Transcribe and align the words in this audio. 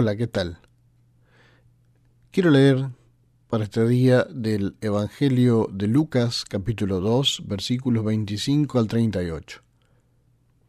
Hola, 0.00 0.14
¿qué 0.14 0.28
tal? 0.28 0.60
Quiero 2.30 2.50
leer 2.50 2.90
para 3.48 3.64
este 3.64 3.84
día 3.88 4.28
del 4.30 4.76
Evangelio 4.80 5.68
de 5.72 5.88
Lucas 5.88 6.44
capítulo 6.48 7.00
2 7.00 7.42
versículos 7.46 8.04
25 8.04 8.78
al 8.78 8.86
38. 8.86 9.60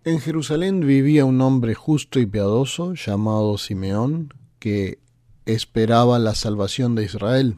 En 0.04 0.20
Jerusalén 0.20 0.80
vivía 0.80 1.26
un 1.26 1.42
hombre 1.42 1.76
justo 1.76 2.20
y 2.20 2.26
piadoso 2.26 2.96
llamado 2.96 3.60
Simeón 3.60 4.34
que 4.58 4.98
esperaba 5.46 6.18
la 6.18 6.34
salvación 6.34 6.96
de 6.96 7.04
Israel. 7.04 7.58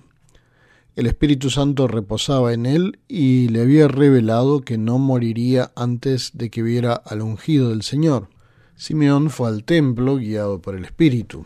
El 0.98 1.06
Espíritu 1.06 1.50
Santo 1.50 1.88
reposaba 1.88 2.52
en 2.52 2.66
él 2.66 3.00
y 3.08 3.48
le 3.48 3.62
había 3.62 3.88
revelado 3.88 4.60
que 4.60 4.78
no 4.78 5.00
moriría 5.00 5.72
antes 5.78 6.32
de 6.34 6.50
que 6.50 6.64
viera 6.64 6.96
al 6.96 7.22
ungido 7.22 7.70
del 7.70 7.84
Señor. 7.84 8.28
Simeón 8.76 9.30
fue 9.30 9.48
al 9.48 9.64
templo 9.64 10.18
guiado 10.18 10.62
por 10.62 10.76
el 10.76 10.84
Espíritu. 10.84 11.46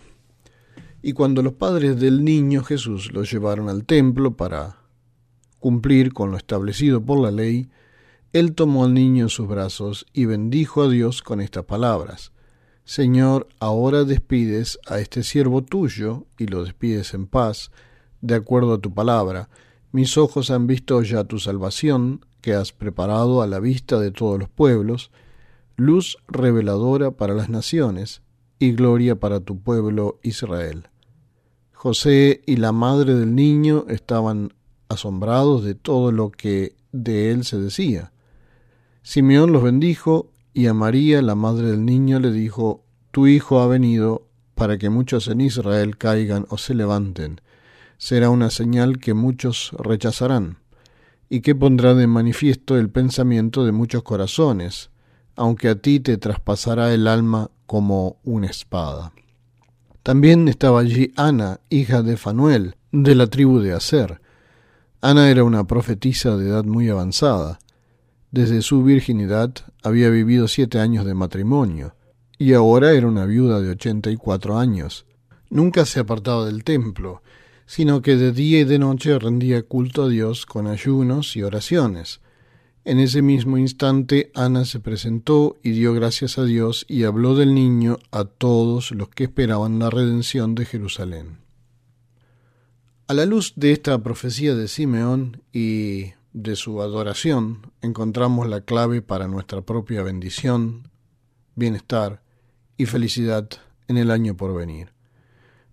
Y 1.07 1.13
cuando 1.13 1.43
los 1.43 1.53
padres 1.53 1.99
del 1.99 2.25
niño 2.25 2.63
Jesús 2.63 3.13
lo 3.13 3.21
llevaron 3.21 3.69
al 3.69 3.85
templo 3.85 4.35
para 4.35 4.77
cumplir 5.59 6.13
con 6.13 6.31
lo 6.31 6.37
establecido 6.37 6.99
por 6.99 7.19
la 7.19 7.29
ley, 7.29 7.69
él 8.33 8.55
tomó 8.55 8.85
al 8.85 8.95
niño 8.95 9.25
en 9.25 9.29
sus 9.29 9.47
brazos 9.47 10.07
y 10.13 10.25
bendijo 10.25 10.81
a 10.81 10.89
Dios 10.89 11.21
con 11.21 11.41
estas 11.41 11.65
palabras. 11.65 12.31
Señor, 12.85 13.47
ahora 13.59 14.03
despides 14.03 14.79
a 14.87 14.97
este 14.97 15.21
siervo 15.21 15.61
tuyo 15.63 16.25
y 16.39 16.47
lo 16.47 16.63
despides 16.63 17.13
en 17.13 17.27
paz, 17.27 17.69
de 18.21 18.33
acuerdo 18.33 18.73
a 18.73 18.79
tu 18.79 18.91
palabra. 18.91 19.49
Mis 19.91 20.17
ojos 20.17 20.49
han 20.49 20.65
visto 20.65 21.03
ya 21.03 21.23
tu 21.23 21.37
salvación, 21.37 22.25
que 22.41 22.55
has 22.55 22.71
preparado 22.71 23.43
a 23.43 23.47
la 23.47 23.59
vista 23.59 23.99
de 23.99 24.09
todos 24.09 24.39
los 24.39 24.49
pueblos, 24.49 25.11
luz 25.75 26.17
reveladora 26.27 27.11
para 27.11 27.35
las 27.35 27.49
naciones 27.49 28.23
y 28.57 28.71
gloria 28.71 29.19
para 29.19 29.39
tu 29.39 29.59
pueblo 29.61 30.19
Israel. 30.23 30.87
José 31.85 32.41
y 32.47 32.55
la 32.55 32.71
madre 32.71 33.13
del 33.13 33.35
niño 33.35 33.85
estaban 33.89 34.55
asombrados 34.89 35.63
de 35.63 35.75
todo 35.75 36.11
lo 36.11 36.31
que 36.31 36.75
de 36.91 37.29
él 37.29 37.45
se 37.45 37.59
decía. 37.59 38.11
Simeón 39.03 39.51
los 39.51 39.61
bendijo 39.61 40.31
y 40.51 40.65
a 40.65 40.73
María, 40.73 41.21
la 41.21 41.35
madre 41.35 41.69
del 41.69 41.85
niño, 41.85 42.19
le 42.19 42.31
dijo, 42.31 42.83
Tu 43.11 43.27
hijo 43.27 43.59
ha 43.59 43.67
venido 43.67 44.27
para 44.55 44.79
que 44.79 44.89
muchos 44.89 45.27
en 45.27 45.41
Israel 45.41 45.95
caigan 45.95 46.47
o 46.49 46.57
se 46.57 46.73
levanten. 46.73 47.39
Será 47.99 48.31
una 48.31 48.49
señal 48.49 48.97
que 48.97 49.13
muchos 49.13 49.71
rechazarán 49.77 50.57
y 51.29 51.41
que 51.41 51.53
pondrá 51.53 51.93
de 51.93 52.07
manifiesto 52.07 52.79
el 52.79 52.89
pensamiento 52.89 53.63
de 53.63 53.73
muchos 53.73 54.01
corazones 54.01 54.89
aunque 55.35 55.69
a 55.69 55.75
ti 55.75 55.99
te 55.99 56.17
traspasará 56.17 56.95
el 56.95 57.07
alma 57.07 57.51
como 57.67 58.17
una 58.23 58.47
espada. 58.47 59.11
También 60.05 60.47
estaba 60.47 60.81
allí 60.81 61.11
Ana, 61.15 61.61
hija 61.71 62.03
de 62.03 62.15
Fanuel, 62.15 62.75
de 62.91 63.15
la 63.15 63.25
tribu 63.25 63.57
de 63.57 63.73
Aser. 63.73 64.21
Ana 65.01 65.31
era 65.31 65.43
una 65.43 65.65
profetisa 65.65 66.37
de 66.37 66.47
edad 66.49 66.63
muy 66.63 66.89
avanzada. 66.89 67.57
Desde 68.29 68.61
su 68.61 68.83
virginidad 68.83 69.51
había 69.81 70.11
vivido 70.11 70.47
siete 70.47 70.77
años 70.77 71.05
de 71.05 71.15
matrimonio, 71.15 71.95
y 72.37 72.53
ahora 72.53 72.91
era 72.91 73.07
una 73.07 73.25
viuda 73.25 73.61
de 73.61 73.71
ochenta 73.71 74.11
y 74.11 74.15
cuatro 74.15 74.59
años. 74.59 75.07
Nunca 75.49 75.85
se 75.85 76.01
apartaba 76.01 76.45
del 76.45 76.63
templo, 76.63 77.23
sino 77.65 78.03
que 78.03 78.15
de 78.15 78.31
día 78.31 78.59
y 78.59 78.63
de 78.63 78.77
noche 78.77 79.17
rendía 79.17 79.63
culto 79.63 80.03
a 80.03 80.07
Dios 80.07 80.45
con 80.45 80.67
ayunos 80.67 81.35
y 81.35 81.41
oraciones. 81.41 82.21
En 82.87 82.99
ese 82.99 83.23
mismo 83.23 83.57
instante 83.57 84.31
Ana 84.35 84.63
se 84.63 84.79
presentó 84.79 85.57
y 85.63 85.71
dio 85.71 85.95
gracias 85.95 86.37
a 86.37 86.43
Dios 86.43 86.85
y 86.87 87.03
habló 87.03 87.33
del 87.33 87.55
niño 87.55 87.97
a 88.11 88.25
todos 88.25 88.91
los 88.91 89.09
que 89.09 89.23
esperaban 89.23 89.79
la 89.79 89.89
redención 89.89 90.53
de 90.53 90.65
Jerusalén. 90.65 91.39
A 93.07 93.15
la 93.15 93.25
luz 93.25 93.53
de 93.55 93.71
esta 93.71 93.97
profecía 94.03 94.53
de 94.53 94.67
Simeón 94.67 95.41
y 95.51 96.11
de 96.33 96.55
su 96.55 96.79
adoración, 96.79 97.71
encontramos 97.81 98.47
la 98.47 98.61
clave 98.61 99.01
para 99.01 99.27
nuestra 99.27 99.61
propia 99.61 100.03
bendición, 100.03 100.87
bienestar 101.55 102.21
y 102.77 102.85
felicidad 102.85 103.49
en 103.87 103.97
el 103.97 104.11
año 104.11 104.37
por 104.37 104.53
venir. 104.53 104.93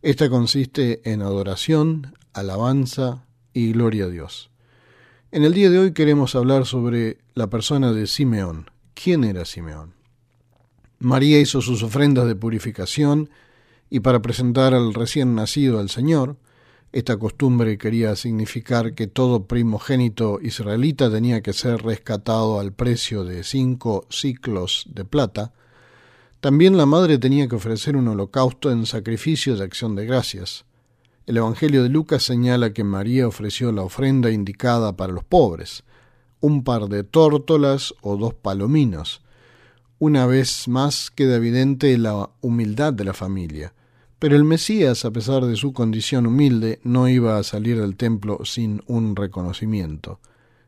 Esta 0.00 0.30
consiste 0.30 1.02
en 1.04 1.20
adoración, 1.20 2.14
alabanza 2.32 3.26
y 3.52 3.72
gloria 3.72 4.06
a 4.06 4.08
Dios. 4.08 4.51
En 5.34 5.44
el 5.44 5.54
día 5.54 5.70
de 5.70 5.78
hoy 5.78 5.92
queremos 5.92 6.34
hablar 6.34 6.66
sobre 6.66 7.16
la 7.32 7.46
persona 7.46 7.90
de 7.92 8.06
Simeón. 8.06 8.70
¿Quién 8.92 9.24
era 9.24 9.46
Simeón? 9.46 9.94
María 10.98 11.40
hizo 11.40 11.62
sus 11.62 11.82
ofrendas 11.82 12.26
de 12.26 12.36
purificación 12.36 13.30
y 13.88 14.00
para 14.00 14.20
presentar 14.20 14.74
al 14.74 14.92
recién 14.92 15.34
nacido 15.34 15.80
al 15.80 15.88
Señor, 15.88 16.36
esta 16.92 17.16
costumbre 17.16 17.78
quería 17.78 18.14
significar 18.14 18.92
que 18.92 19.06
todo 19.06 19.46
primogénito 19.46 20.38
israelita 20.42 21.10
tenía 21.10 21.40
que 21.40 21.54
ser 21.54 21.82
rescatado 21.82 22.60
al 22.60 22.74
precio 22.74 23.24
de 23.24 23.42
cinco 23.42 24.04
ciclos 24.10 24.84
de 24.90 25.06
plata. 25.06 25.54
También 26.40 26.76
la 26.76 26.84
madre 26.84 27.16
tenía 27.16 27.48
que 27.48 27.56
ofrecer 27.56 27.96
un 27.96 28.06
holocausto 28.06 28.70
en 28.70 28.84
sacrificio 28.84 29.56
de 29.56 29.64
acción 29.64 29.94
de 29.94 30.04
gracias. 30.04 30.66
El 31.24 31.36
Evangelio 31.36 31.84
de 31.84 31.88
Lucas 31.88 32.24
señala 32.24 32.72
que 32.72 32.82
María 32.82 33.28
ofreció 33.28 33.70
la 33.70 33.82
ofrenda 33.82 34.32
indicada 34.32 34.96
para 34.96 35.12
los 35.12 35.22
pobres, 35.22 35.84
un 36.40 36.64
par 36.64 36.88
de 36.88 37.04
tórtolas 37.04 37.94
o 38.00 38.16
dos 38.16 38.34
palominos. 38.34 39.22
Una 40.00 40.26
vez 40.26 40.66
más 40.66 41.12
queda 41.12 41.36
evidente 41.36 41.96
la 41.96 42.30
humildad 42.40 42.92
de 42.92 43.04
la 43.04 43.12
familia. 43.12 43.72
Pero 44.18 44.34
el 44.34 44.42
Mesías, 44.42 45.04
a 45.04 45.12
pesar 45.12 45.44
de 45.44 45.54
su 45.54 45.72
condición 45.72 46.26
humilde, 46.26 46.80
no 46.82 47.08
iba 47.08 47.38
a 47.38 47.44
salir 47.44 47.80
del 47.80 47.94
templo 47.94 48.40
sin 48.44 48.82
un 48.88 49.14
reconocimiento. 49.14 50.18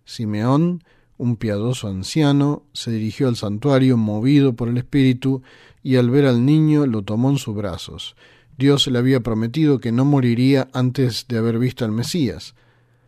Simeón, 0.05 0.85
un 1.19 1.35
piadoso 1.35 1.89
anciano, 1.89 2.63
se 2.73 2.93
dirigió 2.93 3.27
al 3.27 3.35
santuario 3.35 3.97
movido 3.97 4.55
por 4.55 4.69
el 4.69 4.77
Espíritu 4.77 5.43
y 5.83 5.97
al 5.97 6.11
ver 6.11 6.27
al 6.27 6.47
niño 6.47 6.87
lo 6.87 7.03
tomó 7.03 7.31
en 7.31 7.39
sus 7.39 7.57
brazos. 7.57 8.15
Dios 8.57 8.87
le 8.87 8.99
había 8.99 9.21
prometido 9.21 9.81
que 9.81 9.91
no 9.91 10.05
moriría 10.05 10.69
antes 10.73 11.27
de 11.29 11.39
haber 11.39 11.59
visto 11.59 11.85
al 11.85 11.91
Mesías. 11.91 12.55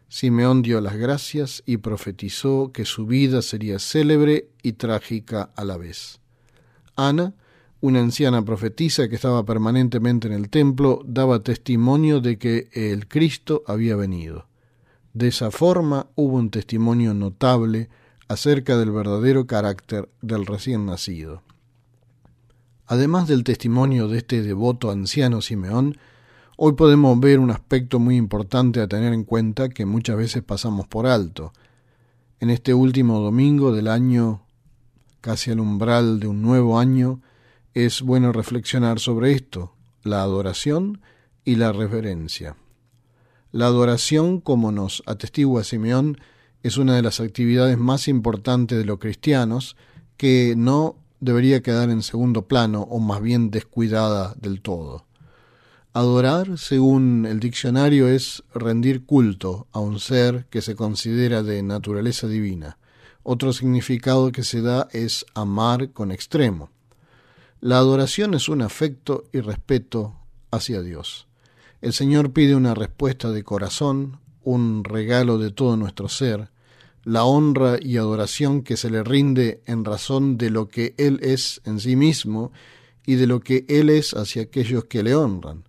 Simeón 0.09 0.63
dio 0.63 0.81
las 0.81 0.97
gracias 0.97 1.63
y 1.67 1.77
profetizó 1.77 2.73
que 2.73 2.85
su 2.85 3.07
vida 3.07 3.43
sería 3.43 3.79
célebre 3.79 4.49
y 4.63 4.73
trágica 4.73 5.51
a 5.55 5.65
la 5.65 5.77
vez. 5.77 6.21
Ana, 6.97 7.35
una 7.81 8.01
anciana 8.01 8.45
profetisa 8.45 9.09
que 9.09 9.15
estaba 9.15 9.45
permanentemente 9.45 10.27
en 10.27 10.35
el 10.35 10.49
templo, 10.49 11.03
daba 11.05 11.43
testimonio 11.43 12.21
de 12.21 12.39
que 12.39 12.69
el 12.73 13.07
Cristo 13.07 13.63
había 13.67 13.95
venido. 13.95 14.47
De 15.15 15.29
esa 15.29 15.51
forma 15.51 16.09
hubo 16.17 16.37
un 16.37 16.51
testimonio 16.51 17.15
notable 17.15 17.89
acerca 18.29 18.77
del 18.77 18.91
verdadero 18.91 19.47
carácter 19.47 20.09
del 20.23 20.47
recién 20.47 20.87
nacido. 20.87 21.43
Además 22.87 23.27
del 23.27 23.43
testimonio 23.43 24.07
de 24.07 24.19
este 24.19 24.43
devoto 24.43 24.91
anciano 24.91 25.43
Simeón, 25.43 25.99
hoy 26.57 26.75
podemos 26.75 27.19
ver 27.19 27.41
un 27.41 27.51
aspecto 27.51 27.99
muy 27.99 28.17
importante 28.17 28.81
a 28.81 28.87
tener 28.87 29.13
en 29.13 29.25
cuenta 29.25 29.69
que 29.69 29.85
muchas 29.85 30.17
veces 30.17 30.45
pasamos 30.45 30.87
por 30.87 31.09
alto. 31.09 31.53
En 32.39 32.49
este 32.49 32.75
último 32.75 33.19
domingo 33.19 33.73
del 33.73 33.89
año, 33.89 34.43
casi 35.21 35.51
al 35.51 35.59
umbral 35.59 36.21
de 36.21 36.29
un 36.29 36.43
nuevo 36.43 36.79
año, 36.79 37.21
es 37.75 38.03
bueno 38.03 38.33
reflexionar 38.33 39.01
sobre 39.01 39.33
esto, 39.33 39.75
la 40.05 40.23
adoración 40.23 41.01
y 41.45 41.57
la 41.57 41.73
reverencia. 41.73 42.57
La 43.51 43.67
adoración, 43.67 44.41
como 44.41 44.71
nos 44.71 45.03
atestigua 45.07 45.65
Simeón, 45.65 46.19
es 46.63 46.77
una 46.77 46.95
de 46.95 47.03
las 47.03 47.19
actividades 47.19 47.79
más 47.79 48.07
importantes 48.07 48.79
de 48.79 48.85
los 48.85 49.01
cristianos 49.01 49.77
que 50.17 50.55
no 50.57 50.97
debería 51.21 51.63
quedar 51.63 51.91
en 51.91 52.03
segundo 52.03 52.47
plano 52.47 52.83
o 52.83 52.99
más 52.99 53.21
bien 53.23 53.51
descuidada 53.51 54.35
del 54.41 54.61
todo. 54.61 55.07
Adorar, 55.93 56.59
según 56.59 57.25
el 57.27 57.41
diccionario, 57.41 58.09
es 58.09 58.43
rendir 58.55 59.07
culto 59.07 59.67
a 59.73 59.81
un 59.81 59.99
ser 59.99 60.47
que 60.51 60.61
se 60.61 60.75
considera 60.75 61.43
de 61.43 61.63
naturaleza 61.63 62.29
divina. 62.29 62.79
Otro 63.23 63.53
significado 63.53 64.31
que 64.31 64.45
se 64.45 64.61
da 64.61 64.89
es 64.93 65.25
amar 65.35 65.93
con 65.93 66.13
extremo. 66.13 66.71
La 67.61 67.79
adoración 67.79 68.35
es 68.35 68.49
un 68.51 68.61
afecto 68.61 69.25
y 69.33 69.41
respeto 69.41 70.15
hacia 70.51 70.83
Dios. 70.83 71.27
El 71.81 71.95
Señor 71.95 72.33
pide 72.33 72.55
una 72.55 72.75
respuesta 72.75 73.31
de 73.31 73.43
corazón, 73.43 74.21
un 74.45 74.85
regalo 74.85 75.39
de 75.39 75.51
todo 75.51 75.77
nuestro 75.77 76.09
ser, 76.09 76.51
la 77.07 77.23
honra 77.23 77.79
y 77.81 77.99
adoración 77.99 78.63
que 78.63 78.77
se 78.77 78.91
le 78.91 79.05
rinde 79.05 79.63
en 79.67 79.85
razón 79.85 80.37
de 80.39 80.51
lo 80.51 80.67
que 80.67 80.93
Él 80.99 81.21
es 81.23 81.61
en 81.65 81.79
sí 81.79 81.95
mismo 81.95 82.51
y 83.07 83.15
de 83.15 83.29
lo 83.29 83.39
que 83.39 83.65
Él 83.69 83.91
es 83.91 84.13
hacia 84.13 84.43
aquellos 84.43 84.87
que 84.87 85.05
le 85.05 85.15
honran. 85.15 85.63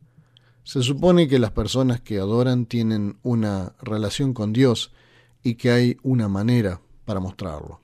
Se 0.63 0.81
supone 0.81 1.27
que 1.27 1.37
las 1.37 1.51
personas 1.51 2.01
que 2.01 2.17
adoran 2.17 2.65
tienen 2.65 3.19
una 3.21 3.73
relación 3.83 4.33
con 4.33 4.51
Dios 4.51 4.91
y 5.43 5.55
que 5.55 5.69
hay 5.69 5.97
una 6.01 6.27
manera 6.27 6.81
para 7.05 7.19
mostrarlo. 7.19 7.81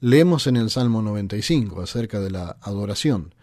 Leemos 0.00 0.48
en 0.48 0.56
el 0.56 0.68
Salmo 0.68 1.02
95 1.02 1.80
acerca 1.80 2.18
de 2.18 2.32
la 2.32 2.56
adoración. 2.60 3.36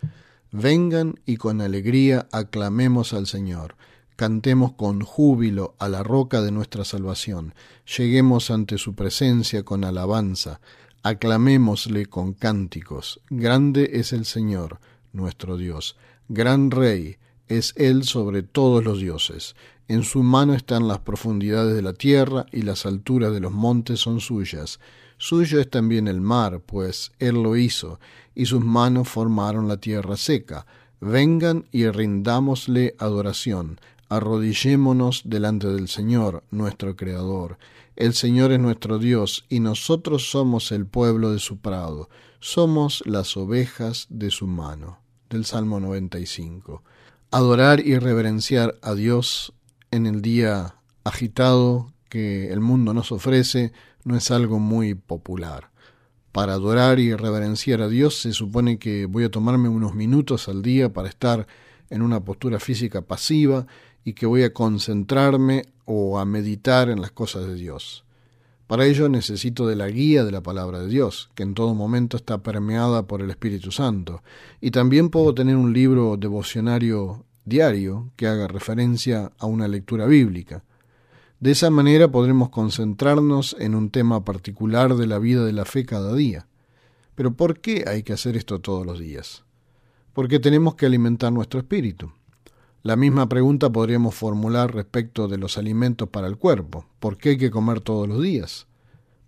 Vengan 0.51 1.21
y 1.25 1.37
con 1.37 1.61
alegría 1.61 2.27
aclamemos 2.33 3.13
al 3.13 3.27
Señor. 3.27 3.77
Cantemos 4.15 4.73
con 4.73 5.01
júbilo 5.01 5.75
a 5.79 5.89
la 5.89 6.03
roca 6.03 6.41
de 6.41 6.51
nuestra 6.51 6.85
salvación. 6.85 7.55
Lleguemos 7.97 8.51
ante 8.51 8.77
su 8.77 8.93
presencia 8.93 9.63
con 9.63 9.83
alabanza. 9.83 10.59
Aclamémosle 11.01 12.05
con 12.05 12.33
cánticos. 12.33 13.21
Grande 13.29 13.91
es 13.93 14.13
el 14.13 14.25
Señor, 14.25 14.79
nuestro 15.13 15.57
Dios. 15.57 15.97
Gran 16.29 16.69
Rey 16.69 17.17
es 17.47 17.73
Él 17.75 18.03
sobre 18.03 18.43
todos 18.43 18.83
los 18.83 18.99
dioses. 18.99 19.55
En 19.87 20.03
su 20.03 20.23
mano 20.23 20.53
están 20.53 20.87
las 20.87 20.99
profundidades 20.99 21.75
de 21.75 21.81
la 21.81 21.93
tierra 21.93 22.45
y 22.51 22.61
las 22.61 22.85
alturas 22.85 23.33
de 23.33 23.39
los 23.39 23.51
montes 23.51 23.99
son 23.99 24.21
suyas. 24.21 24.79
Suyo 25.17 25.59
es 25.59 25.69
también 25.69 26.07
el 26.07 26.21
mar, 26.21 26.61
pues 26.65 27.11
Él 27.19 27.41
lo 27.43 27.57
hizo, 27.57 27.99
y 28.35 28.45
sus 28.45 28.63
manos 28.63 29.09
formaron 29.09 29.67
la 29.67 29.77
tierra 29.77 30.17
seca. 30.17 30.65
Vengan 31.01 31.65
y 31.71 31.87
rindámosle 31.87 32.95
adoración 32.97 33.79
arrodillémonos 34.15 35.23
delante 35.25 35.67
del 35.67 35.87
Señor, 35.87 36.43
nuestro 36.51 36.95
Creador. 36.95 37.57
El 37.95 38.13
Señor 38.13 38.51
es 38.51 38.59
nuestro 38.59 38.99
Dios, 38.99 39.45
y 39.49 39.59
nosotros 39.59 40.29
somos 40.29 40.71
el 40.71 40.85
pueblo 40.85 41.31
de 41.31 41.39
su 41.39 41.57
prado, 41.57 42.09
somos 42.39 43.03
las 43.05 43.35
ovejas 43.37 44.07
de 44.09 44.29
su 44.29 44.47
mano. 44.47 44.99
Del 45.29 45.45
Salmo 45.45 45.79
95. 45.79 46.83
Adorar 47.31 47.79
y 47.79 47.97
reverenciar 47.97 48.77
a 48.83 48.93
Dios 48.93 49.53
en 49.89 50.05
el 50.05 50.21
día 50.21 50.75
agitado 51.03 51.91
que 52.07 52.51
el 52.51 52.59
mundo 52.59 52.93
nos 52.93 53.11
ofrece 53.11 53.73
no 54.03 54.15
es 54.15 54.29
algo 54.29 54.59
muy 54.59 54.93
popular. 54.93 55.71
Para 56.31 56.53
adorar 56.53 56.99
y 56.99 57.15
reverenciar 57.15 57.81
a 57.81 57.87
Dios 57.87 58.21
se 58.21 58.33
supone 58.33 58.77
que 58.77 59.07
voy 59.07 59.23
a 59.23 59.31
tomarme 59.31 59.69
unos 59.69 59.95
minutos 59.95 60.47
al 60.49 60.61
día 60.61 60.93
para 60.93 61.09
estar 61.09 61.47
en 61.89 62.01
una 62.01 62.23
postura 62.23 62.59
física 62.59 63.01
pasiva 63.01 63.67
y 64.03 64.13
que 64.13 64.25
voy 64.25 64.43
a 64.43 64.53
concentrarme 64.53 65.63
o 65.85 66.19
a 66.19 66.25
meditar 66.25 66.89
en 66.89 67.01
las 67.01 67.11
cosas 67.11 67.45
de 67.47 67.55
Dios. 67.55 68.03
Para 68.67 68.85
ello 68.85 69.09
necesito 69.09 69.67
de 69.67 69.75
la 69.75 69.89
guía 69.89 70.23
de 70.23 70.31
la 70.31 70.41
palabra 70.41 70.79
de 70.79 70.87
Dios, 70.87 71.29
que 71.35 71.43
en 71.43 71.53
todo 71.53 71.75
momento 71.75 72.17
está 72.17 72.41
permeada 72.41 73.05
por 73.05 73.21
el 73.21 73.29
Espíritu 73.29 73.71
Santo, 73.71 74.23
y 74.61 74.71
también 74.71 75.09
puedo 75.09 75.33
tener 75.33 75.57
un 75.57 75.73
libro 75.73 76.17
devocionario 76.17 77.25
diario 77.45 78.11
que 78.15 78.27
haga 78.27 78.47
referencia 78.47 79.31
a 79.37 79.45
una 79.45 79.67
lectura 79.67 80.05
bíblica. 80.05 80.63
De 81.39 81.51
esa 81.51 81.69
manera 81.69 82.09
podremos 82.09 82.49
concentrarnos 82.49 83.55
en 83.59 83.75
un 83.75 83.89
tema 83.89 84.23
particular 84.23 84.95
de 84.95 85.07
la 85.07 85.19
vida 85.19 85.43
de 85.43 85.53
la 85.53 85.65
fe 85.65 85.85
cada 85.85 86.15
día. 86.15 86.47
Pero 87.15 87.33
¿por 87.33 87.59
qué 87.59 87.83
hay 87.85 88.03
que 88.03 88.13
hacer 88.13 88.37
esto 88.37 88.59
todos 88.59 88.85
los 88.85 88.97
días? 88.97 89.43
Porque 90.13 90.39
tenemos 90.39 90.75
que 90.75 90.85
alimentar 90.85 91.33
nuestro 91.33 91.59
espíritu. 91.59 92.11
La 92.83 92.97
misma 92.97 93.29
pregunta 93.29 93.71
podríamos 93.71 94.13
formular 94.13 94.75
respecto 94.75 95.29
de 95.29 95.37
los 95.37 95.57
alimentos 95.57 96.09
para 96.09 96.27
el 96.27 96.37
cuerpo. 96.37 96.85
¿Por 96.99 97.17
qué 97.17 97.29
hay 97.29 97.37
que 97.37 97.49
comer 97.49 97.79
todos 97.79 98.09
los 98.09 98.21
días? 98.21 98.67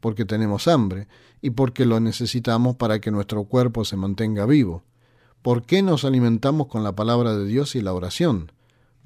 Porque 0.01 0.25
tenemos 0.25 0.67
hambre 0.67 1.07
y 1.41 1.51
porque 1.51 1.85
lo 1.85 2.01
necesitamos 2.01 2.75
para 2.75 2.99
que 2.99 3.11
nuestro 3.11 3.45
cuerpo 3.45 3.85
se 3.85 3.95
mantenga 3.95 4.45
vivo. 4.45 4.83
¿Por 5.41 5.65
qué 5.65 5.81
nos 5.81 6.03
alimentamos 6.03 6.67
con 6.67 6.83
la 6.83 6.97
palabra 6.97 7.33
de 7.37 7.45
Dios 7.45 7.77
y 7.77 7.81
la 7.81 7.93
oración? 7.93 8.51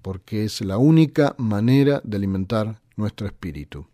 Porque 0.01 0.45
es 0.45 0.61
la 0.61 0.79
única 0.79 1.35
manera 1.37 2.01
de 2.03 2.17
alimentar 2.17 2.81
nuestro 2.95 3.27
espíritu. 3.27 3.85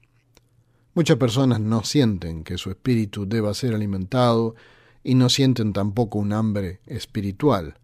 Muchas 0.93 1.17
personas 1.17 1.59
no 1.59 1.83
sienten 1.83 2.45
que 2.45 2.57
su 2.57 2.69
espíritu 2.69 3.27
deba 3.27 3.53
ser 3.53 3.75
alimentado 3.75 4.55
y 5.03 5.15
no 5.15 5.27
sienten 5.27 5.73
tampoco 5.73 6.17
un 6.17 6.31
hambre 6.31 6.79
espiritual. 6.85 7.75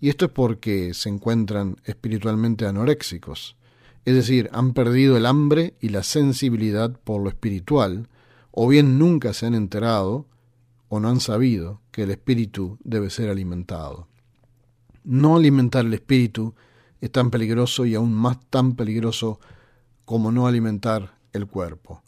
Y 0.00 0.08
esto 0.08 0.26
es 0.26 0.30
porque 0.30 0.94
se 0.94 1.08
encuentran 1.08 1.76
espiritualmente 1.84 2.66
anoréxicos, 2.66 3.56
es 4.04 4.14
decir, 4.14 4.48
han 4.52 4.72
perdido 4.72 5.16
el 5.16 5.26
hambre 5.26 5.74
y 5.80 5.90
la 5.90 6.02
sensibilidad 6.02 6.98
por 7.04 7.22
lo 7.22 7.28
espiritual, 7.28 8.08
o 8.50 8.66
bien 8.66 8.98
nunca 8.98 9.34
se 9.34 9.46
han 9.46 9.54
enterado 9.54 10.26
o 10.88 11.00
no 11.00 11.08
han 11.08 11.20
sabido 11.20 11.80
que 11.90 12.02
el 12.04 12.10
espíritu 12.10 12.78
debe 12.82 13.10
ser 13.10 13.28
alimentado. 13.28 14.08
No 15.04 15.36
alimentar 15.36 15.84
el 15.84 15.94
espíritu 15.94 16.54
es 17.00 17.12
tan 17.12 17.30
peligroso 17.30 17.86
y 17.86 17.94
aún 17.94 18.12
más 18.12 18.38
tan 18.48 18.74
peligroso 18.74 19.38
como 20.04 20.32
no 20.32 20.46
alimentar 20.46 21.14
el 21.32 21.46
cuerpo. 21.46 22.02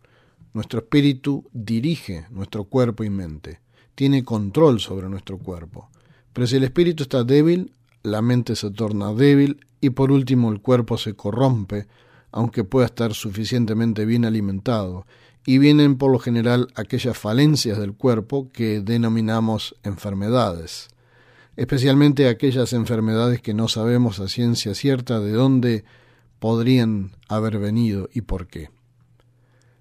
Nuestro 0.55 0.81
espíritu 0.81 1.49
dirige 1.53 2.27
nuestro 2.31 2.65
cuerpo 2.65 3.05
y 3.05 3.11
mente, 3.11 3.61
tiene 3.95 4.25
control 4.25 4.81
sobre 4.81 5.09
nuestro 5.09 5.39
cuerpo. 5.39 5.89
Pero 6.33 6.47
si 6.47 6.57
el 6.57 6.65
espíritu 6.65 7.05
está 7.05 7.25
débil, 7.25 7.73
la 8.03 8.23
mente 8.23 8.57
se 8.57 8.71
torna 8.71 9.13
débil 9.13 9.67
y 9.81 9.91
por 9.91 10.13
último 10.13 10.51
el 10.51 10.61
cuerpo 10.61 10.99
se 10.99 11.15
corrompe, 11.15 11.87
aunque 12.31 12.65
pueda 12.65 12.87
estar 12.87 13.15
suficientemente 13.15 14.05
bien 14.05 14.25
alimentado, 14.25 15.07
y 15.45 15.59
vienen 15.59 15.99
por 15.99 16.13
lo 16.13 16.19
general 16.19 16.69
aquellas 16.77 17.19
falencias 17.19 17.79
del 17.79 17.95
cuerpo 17.95 18.51
que 18.53 18.81
denominamos 18.81 19.75
enfermedades, 19.83 20.89
especialmente 21.57 22.29
aquellas 22.29 22.73
enfermedades 22.73 23.43
que 23.43 23.55
no 23.55 23.67
sabemos 23.69 24.21
a 24.21 24.29
ciencia 24.29 24.75
cierta 24.75 25.19
de 25.19 25.33
dónde 25.33 25.85
podrían 26.39 27.17
haber 27.29 27.59
venido 27.59 28.09
y 28.13 28.23
por 28.23 28.47
qué. 28.47 28.71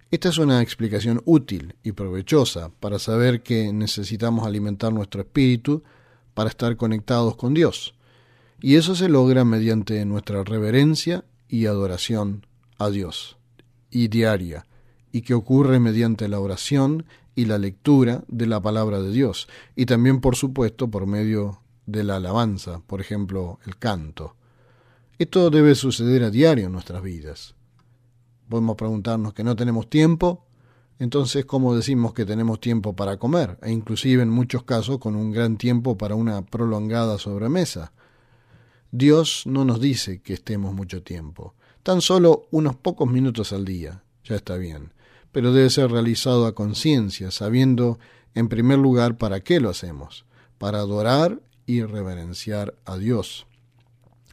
Esta 0.10 0.30
es 0.30 0.40
una 0.40 0.62
explicación 0.62 1.22
útil 1.26 1.76
y 1.84 1.94
provechosa 1.94 2.72
para 2.80 3.00
saber 3.00 3.44
que 3.44 3.72
necesitamos 3.72 4.46
alimentar 4.46 4.92
nuestro 4.92 5.22
espíritu 5.22 5.84
para 6.34 6.50
estar 6.50 6.76
conectados 6.76 7.36
con 7.36 7.54
Dios 7.54 7.94
y 8.62 8.76
eso 8.76 8.96
se 8.96 9.10
logra 9.10 9.44
mediante 9.44 10.06
nuestra 10.06 10.44
reverencia 10.44 11.26
y 11.48 11.66
adoración 11.66 12.46
a 12.78 12.90
Dios, 12.90 13.38
y 13.90 14.08
diaria, 14.08 14.68
y 15.12 15.22
que 15.22 15.34
ocurre 15.34 15.80
mediante 15.80 16.28
la 16.28 16.40
oración 16.40 17.06
y 17.36 17.46
la 17.46 17.58
lectura 17.58 18.24
de 18.28 18.46
la 18.46 18.62
palabra 18.62 19.02
de 19.02 19.12
Dios, 19.12 19.48
y 19.76 19.86
también, 19.86 20.22
por 20.22 20.36
supuesto, 20.36 20.90
por 20.90 21.08
medio 21.08 21.62
de 21.86 22.04
la 22.04 22.18
alabanza, 22.18 22.82
por 22.86 23.02
ejemplo, 23.02 23.60
el 23.66 23.78
canto. 23.78 24.36
Esto 25.18 25.50
debe 25.50 25.76
suceder 25.76 26.24
a 26.24 26.30
diario 26.30 26.68
en 26.68 26.72
nuestras 26.72 27.02
vidas. 27.04 27.56
Podemos 28.48 28.76
preguntarnos 28.76 29.34
que 29.34 29.44
no 29.44 29.56
tenemos 29.56 29.90
tiempo, 29.90 30.46
entonces, 31.00 31.46
¿cómo 31.46 31.76
decimos 31.76 32.14
que 32.14 32.26
tenemos 32.26 32.60
tiempo 32.60 32.96
para 32.96 33.18
comer? 33.18 33.58
E 33.64 33.72
inclusive 33.72 34.22
en 34.22 34.30
muchos 34.30 34.64
casos 34.64 35.00
con 35.00 35.16
un 35.16 35.32
gran 35.32 35.58
tiempo 35.58 35.98
para 35.98 36.14
una 36.14 36.46
prolongada 36.46 37.18
sobremesa. 37.18 37.92
Dios 38.92 39.44
no 39.46 39.64
nos 39.64 39.80
dice 39.80 40.22
que 40.22 40.34
estemos 40.34 40.74
mucho 40.74 41.02
tiempo, 41.02 41.56
tan 41.82 42.02
solo 42.02 42.48
unos 42.52 42.76
pocos 42.76 43.10
minutos 43.10 43.54
al 43.54 43.64
día, 43.64 44.04
ya 44.26 44.36
está 44.36 44.58
bien, 44.58 44.94
pero 45.32 45.54
debe 45.54 45.70
ser 45.70 45.90
realizado 45.90 46.46
a 46.46 46.54
conciencia, 46.56 47.32
sabiendo 47.32 48.00
en 48.36 48.50
primer 48.50 48.80
lugar 48.80 49.18
para 49.18 49.40
qué 49.40 49.62
lo 49.62 49.70
hacemos, 49.70 50.26
para 50.58 50.80
adorar 50.80 51.42
y 51.66 51.84
reverenciar 51.84 52.76
a 52.84 52.98
Dios. 52.98 53.48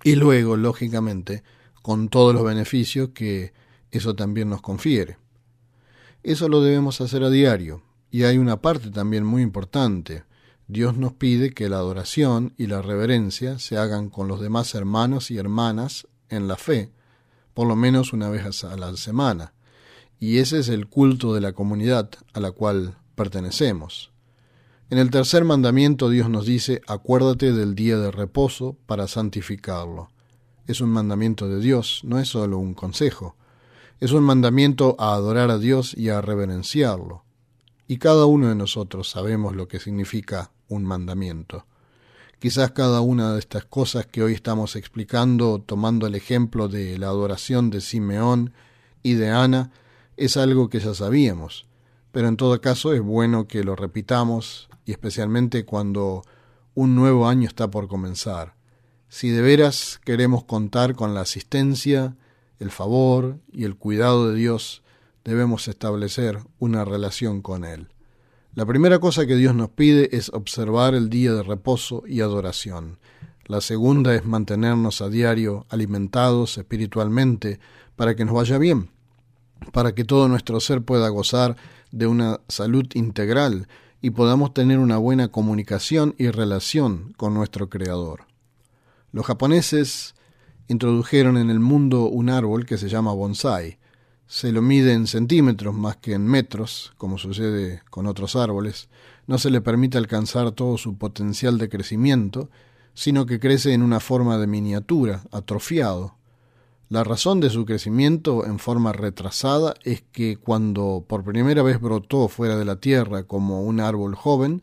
Y 0.03 0.17
luego, 0.17 0.57
lógicamente, 0.57 1.45
con 1.81 2.09
todos 2.09 2.35
los 2.35 2.45
beneficios 2.45 3.11
que 3.11 3.53
eso 3.93 4.17
también 4.17 4.49
nos 4.50 4.61
confiere. 4.61 5.19
Eso 6.25 6.49
lo 6.49 6.62
debemos 6.62 7.00
hacer 7.00 7.23
a 7.23 7.31
diario, 7.31 7.83
y 8.11 8.25
hay 8.25 8.38
una 8.38 8.61
parte 8.61 8.91
también 8.91 9.25
muy 9.25 9.43
importante, 9.43 10.25
Dios 10.71 10.99
nos 10.99 11.15
pide 11.15 11.55
que 11.55 11.71
la 11.71 11.79
adoración 11.79 12.53
y 12.59 12.67
la 12.67 12.83
reverencia 12.83 13.59
se 13.59 13.79
hagan 13.79 14.11
con 14.11 14.29
los 14.29 14.39
demás 14.39 14.75
hermanos 14.75 15.31
y 15.31 15.39
hermanas 15.39 16.07
en 16.29 16.47
la 16.47 16.57
fe, 16.57 16.93
por 17.55 17.67
lo 17.67 17.75
menos 17.75 18.13
una 18.13 18.29
vez 18.29 18.63
a 18.65 18.77
la 18.77 18.95
semana, 18.99 19.55
y 20.21 20.39
ese 20.41 20.59
es 20.59 20.69
el 20.69 20.87
culto 20.87 21.33
de 21.33 21.41
la 21.41 21.55
comunidad 21.55 22.11
a 22.35 22.41
la 22.41 22.53
cual 22.53 22.99
pertenecemos. 23.15 24.13
En 24.91 24.99
el 24.99 25.11
tercer 25.11 25.43
mandamiento 25.43 26.11
Dios 26.11 26.29
nos 26.29 26.45
dice, 26.45 26.83
acuérdate 26.87 27.55
del 27.55 27.75
día 27.75 27.97
de 27.97 28.11
reposo 28.11 28.77
para 28.85 29.09
santificarlo. 29.09 30.11
Es 30.67 30.83
un 30.83 30.91
mandamiento 30.91 31.49
de 31.49 31.61
Dios, 31.61 32.03
no 32.05 32.19
es 32.19 32.29
solo 32.29 32.59
un 32.59 32.75
consejo. 32.75 33.37
Es 34.01 34.13
un 34.13 34.23
mandamiento 34.23 34.97
a 34.99 35.15
adorar 35.15 35.51
a 35.51 35.57
Dios 35.57 35.95
y 35.97 36.11
a 36.11 36.21
reverenciarlo. 36.21 37.25
Y 37.87 37.97
cada 37.97 38.27
uno 38.27 38.49
de 38.49 38.55
nosotros 38.55 39.09
sabemos 39.09 39.57
lo 39.57 39.67
que 39.67 39.81
significa 39.81 40.51
un 40.69 40.85
mandamiento. 40.85 41.67
Quizás 42.39 42.71
cada 42.71 43.01
una 43.01 43.33
de 43.33 43.41
estas 43.41 43.65
cosas 43.65 44.07
que 44.07 44.23
hoy 44.23 44.33
estamos 44.33 44.77
explicando, 44.77 45.61
tomando 45.61 46.07
el 46.07 46.15
ejemplo 46.15 46.69
de 46.69 46.97
la 46.97 47.09
adoración 47.09 47.71
de 47.71 47.81
Simeón 47.81 48.53
y 49.03 49.15
de 49.15 49.31
Ana, 49.31 49.73
es 50.17 50.37
algo 50.37 50.69
que 50.69 50.81
ya 50.81 50.95
sabíamos, 50.95 51.67
pero 52.13 52.29
en 52.29 52.37
todo 52.37 52.61
caso 52.61 52.93
es 52.93 53.01
bueno 53.01 53.49
que 53.49 53.65
lo 53.65 53.75
repitamos 53.75 54.69
y 54.85 54.93
especialmente 54.93 55.65
cuando 55.65 56.23
un 56.75 56.95
nuevo 56.95 57.29
año 57.29 57.49
está 57.49 57.71
por 57.71 57.89
comenzar. 57.89 58.55
Si 59.09 59.31
de 59.31 59.43
veras 59.43 60.01
queremos 60.05 60.45
contar 60.45 60.95
con 60.95 61.15
la 61.15 61.23
asistencia, 61.23 62.17
el 62.59 62.71
favor 62.71 63.39
y 63.53 63.65
el 63.65 63.77
cuidado 63.77 64.29
de 64.29 64.37
Dios, 64.37 64.83
debemos 65.25 65.67
establecer 65.67 66.39
una 66.59 66.85
relación 66.85 67.43
con 67.43 67.65
Él. 67.65 67.89
La 68.55 68.67
primera 68.67 68.99
cosa 68.99 69.26
que 69.26 69.37
Dios 69.37 69.55
nos 69.55 69.71
pide 69.71 70.17
es 70.17 70.31
observar 70.31 70.95
el 70.95 71.11
día 71.11 71.33
de 71.33 71.43
reposo 71.43 72.02
y 72.07 72.21
adoración. 72.21 72.99
La 73.47 73.61
segunda 73.61 74.14
es 74.14 74.25
mantenernos 74.25 75.00
a 75.00 75.09
diario 75.09 75.67
alimentados 75.69 76.59
espiritualmente 76.59 77.61
para 77.97 78.14
que 78.14 78.25
nos 78.25 78.35
vaya 78.35 78.59
bien, 78.59 78.90
para 79.73 79.95
que 79.95 80.05
todo 80.05 80.28
nuestro 80.28 80.61
ser 80.61 80.83
pueda 80.83 81.09
gozar 81.09 81.57
de 81.93 82.07
una 82.07 82.40
salud 82.49 82.87
integral 82.95 83.69
y 84.00 84.11
podamos 84.11 84.55
tener 84.55 84.78
una 84.78 84.99
buena 84.99 85.28
comunicación 85.28 86.14
y 86.19 86.28
relación 86.31 87.14
con 87.17 87.35
nuestro 87.35 87.69
Creador. 87.69 88.26
Los 89.12 89.26
japoneses 89.26 90.14
introdujeron 90.69 91.37
en 91.37 91.50
el 91.50 91.61
mundo 91.61 92.05
un 92.05 92.28
árbol 92.28 92.67
que 92.67 92.78
se 92.78 92.88
llama 92.88 93.12
bonsai. 93.12 93.78
Se 94.31 94.53
lo 94.53 94.61
mide 94.61 94.93
en 94.93 95.07
centímetros 95.07 95.75
más 95.75 95.97
que 95.97 96.13
en 96.13 96.27
metros, 96.27 96.93
como 96.99 97.17
sucede 97.17 97.81
con 97.89 98.07
otros 98.07 98.37
árboles. 98.37 98.91
No 99.27 99.39
se 99.39 99.49
le 99.49 99.63
permite 99.63 99.97
alcanzar 99.97 100.53
todo 100.53 100.77
su 100.77 100.99
potencial 100.99 101.57
de 101.57 101.71
crecimiento, 101.71 102.51
sino 102.93 103.25
que 103.25 103.41
crece 103.41 103.73
en 103.73 103.83
una 103.83 104.01
forma 104.01 104.37
de 104.37 104.47
miniatura, 104.47 105.23
atrofiado. 105.33 106.17
La 106.91 107.05
razón 107.05 107.41
de 107.41 107.49
su 107.49 107.65
crecimiento 107.65 108.45
en 108.45 108.59
forma 108.59 108.93
retrasada 108.93 109.73
es 109.83 110.03
que 110.13 110.37
cuando 110.37 111.07
por 111.09 111.25
primera 111.25 111.63
vez 111.63 111.81
brotó 111.81 112.29
fuera 112.29 112.59
de 112.59 112.67
la 112.67 112.77
tierra 112.77 113.23
como 113.23 113.63
un 113.63 113.81
árbol 113.81 114.15
joven, 114.15 114.63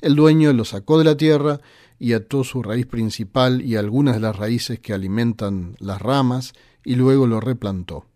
el 0.00 0.16
dueño 0.16 0.54
lo 0.54 0.64
sacó 0.64 0.96
de 0.96 1.04
la 1.04 1.18
tierra 1.18 1.60
y 1.98 2.14
ató 2.14 2.44
su 2.44 2.62
raíz 2.62 2.86
principal 2.86 3.60
y 3.60 3.76
algunas 3.76 4.14
de 4.14 4.20
las 4.20 4.36
raíces 4.36 4.80
que 4.80 4.94
alimentan 4.94 5.76
las 5.80 6.00
ramas 6.00 6.54
y 6.82 6.94
luego 6.94 7.26
lo 7.26 7.40
replantó. 7.40 8.06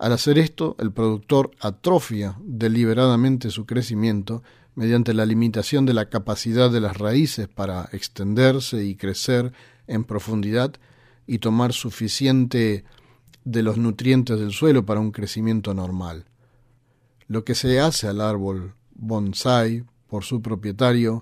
Al 0.00 0.14
hacer 0.14 0.38
esto, 0.38 0.76
el 0.78 0.92
productor 0.92 1.50
atrofia 1.60 2.34
deliberadamente 2.42 3.50
su 3.50 3.66
crecimiento 3.66 4.42
mediante 4.74 5.12
la 5.12 5.26
limitación 5.26 5.84
de 5.84 5.92
la 5.92 6.08
capacidad 6.08 6.70
de 6.70 6.80
las 6.80 6.96
raíces 6.96 7.48
para 7.48 7.86
extenderse 7.92 8.82
y 8.82 8.96
crecer 8.96 9.52
en 9.86 10.04
profundidad 10.04 10.72
y 11.26 11.36
tomar 11.36 11.74
suficiente 11.74 12.84
de 13.44 13.62
los 13.62 13.76
nutrientes 13.76 14.40
del 14.40 14.52
suelo 14.52 14.86
para 14.86 15.00
un 15.00 15.12
crecimiento 15.12 15.74
normal. 15.74 16.24
Lo 17.26 17.44
que 17.44 17.54
se 17.54 17.78
hace 17.78 18.08
al 18.08 18.22
árbol 18.22 18.72
bonsai 18.94 19.84
por 20.06 20.24
su 20.24 20.40
propietario 20.40 21.20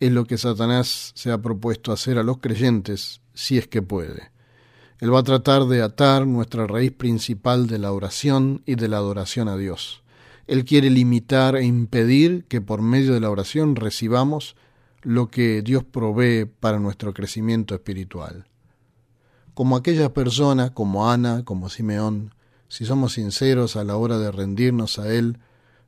es 0.00 0.10
lo 0.10 0.24
que 0.24 0.38
Satanás 0.38 1.12
se 1.14 1.30
ha 1.30 1.40
propuesto 1.40 1.92
hacer 1.92 2.18
a 2.18 2.24
los 2.24 2.38
creyentes, 2.38 3.20
si 3.32 3.58
es 3.58 3.68
que 3.68 3.80
puede. 3.80 4.32
Él 5.00 5.14
va 5.14 5.20
a 5.20 5.24
tratar 5.24 5.66
de 5.66 5.80
atar 5.80 6.26
nuestra 6.26 6.66
raíz 6.66 6.90
principal 6.90 7.68
de 7.68 7.78
la 7.78 7.92
oración 7.92 8.62
y 8.66 8.74
de 8.74 8.88
la 8.88 8.96
adoración 8.96 9.48
a 9.48 9.56
Dios. 9.56 10.02
Él 10.48 10.64
quiere 10.64 10.90
limitar 10.90 11.54
e 11.54 11.64
impedir 11.64 12.46
que 12.46 12.60
por 12.60 12.82
medio 12.82 13.14
de 13.14 13.20
la 13.20 13.30
oración 13.30 13.76
recibamos 13.76 14.56
lo 15.02 15.28
que 15.28 15.62
Dios 15.62 15.84
provee 15.84 16.46
para 16.46 16.80
nuestro 16.80 17.14
crecimiento 17.14 17.74
espiritual. 17.74 18.46
Como 19.54 19.76
aquellas 19.76 20.10
personas, 20.10 20.72
como 20.72 21.10
Ana, 21.10 21.44
como 21.44 21.68
Simeón, 21.68 22.34
si 22.68 22.84
somos 22.84 23.12
sinceros 23.12 23.76
a 23.76 23.84
la 23.84 23.96
hora 23.96 24.18
de 24.18 24.32
rendirnos 24.32 24.98
a 24.98 25.12
Él, 25.12 25.38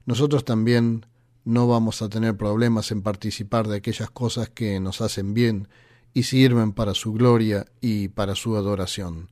nosotros 0.07 0.45
también 0.45 1.07
no 1.45 1.67
vamos 1.67 2.01
a 2.03 2.09
tener 2.09 2.37
problemas 2.37 2.93
en 2.93 3.03
participar 3.03 3.67
de 3.67 3.79
aquellas 3.79 4.11
cosas 4.11 4.49
que 4.51 4.79
nos 4.79 5.01
hacen 5.01 5.35
bien 5.35 5.69
y 6.13 6.25
sirven 6.25 6.73
para 6.73 6.95
su 6.95 7.13
gloria 7.13 7.67
y 7.81 8.09
para 8.09 8.35
su 8.35 8.57
adoración. 8.57 9.31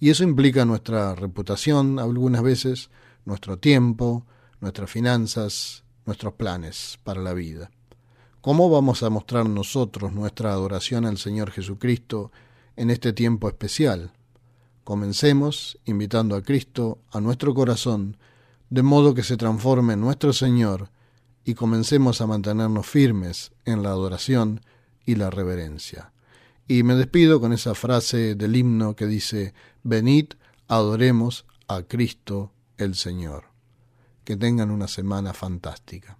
Y 0.00 0.10
eso 0.10 0.24
implica 0.24 0.64
nuestra 0.64 1.14
reputación 1.14 1.98
algunas 1.98 2.42
veces, 2.42 2.90
nuestro 3.24 3.58
tiempo, 3.58 4.26
nuestras 4.60 4.90
finanzas, 4.90 5.84
nuestros 6.06 6.34
planes 6.34 6.98
para 7.02 7.20
la 7.20 7.34
vida. 7.34 7.70
¿Cómo 8.40 8.70
vamos 8.70 9.02
a 9.02 9.10
mostrar 9.10 9.48
nosotros 9.48 10.12
nuestra 10.12 10.52
adoración 10.52 11.04
al 11.04 11.18
Señor 11.18 11.50
Jesucristo 11.50 12.30
en 12.76 12.90
este 12.90 13.12
tiempo 13.12 13.48
especial? 13.48 14.12
Comencemos 14.84 15.78
invitando 15.84 16.36
a 16.36 16.42
Cristo 16.42 16.98
a 17.10 17.20
nuestro 17.20 17.52
corazón, 17.52 18.16
de 18.70 18.82
modo 18.82 19.14
que 19.14 19.22
se 19.22 19.36
transforme 19.36 19.94
en 19.94 20.00
nuestro 20.00 20.32
Señor 20.32 20.90
y 21.44 21.54
comencemos 21.54 22.20
a 22.20 22.26
mantenernos 22.26 22.86
firmes 22.86 23.52
en 23.64 23.82
la 23.82 23.90
adoración 23.90 24.60
y 25.04 25.16
la 25.16 25.30
reverencia. 25.30 26.12
Y 26.70 26.82
me 26.82 26.94
despido 26.94 27.40
con 27.40 27.54
esa 27.54 27.74
frase 27.74 28.34
del 28.34 28.54
himno 28.54 28.94
que 28.94 29.06
dice, 29.06 29.54
venid, 29.82 30.34
adoremos 30.68 31.46
a 31.66 31.82
Cristo 31.82 32.52
el 32.76 32.94
Señor. 32.94 33.44
Que 34.24 34.36
tengan 34.36 34.70
una 34.70 34.86
semana 34.86 35.32
fantástica. 35.32 36.18